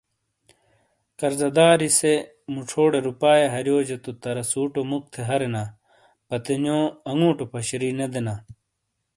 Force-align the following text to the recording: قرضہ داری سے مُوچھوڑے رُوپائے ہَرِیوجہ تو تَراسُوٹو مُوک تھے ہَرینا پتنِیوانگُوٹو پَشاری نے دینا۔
قرضہ 1.19 1.49
داری 1.57 1.89
سے 1.99 2.13
مُوچھوڑے 2.53 2.99
رُوپائے 3.07 3.45
ہَرِیوجہ 3.53 3.97
تو 4.03 4.11
تَراسُوٹو 4.21 4.81
مُوک 4.89 5.03
تھے 5.13 5.21
ہَرینا 5.29 5.63
پتنِیوانگُوٹو 6.27 7.45
پَشاری 7.53 7.89
نے 7.99 8.07
دینا۔ 8.13 8.35